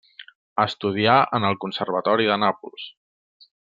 [0.63, 2.89] Estudià en el Conservatori de Nàpols.